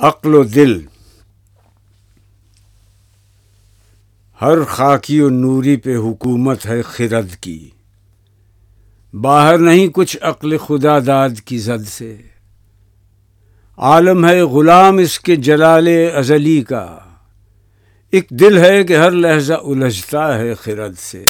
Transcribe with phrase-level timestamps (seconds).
[0.00, 0.80] عقل و دل۔
[4.40, 7.70] ہر خاکی و نوری پہ حکومت ہے خرد کی۔
[9.20, 12.16] باہر نہیں کچھ عقل خدا داد کی زد سے۔
[13.78, 16.98] عالم ہے غلام اس کے جلال ازلی کا۔
[18.10, 21.26] ایک دل ہے کہ ہر لہجہ الجھتا ہے خرد سے۔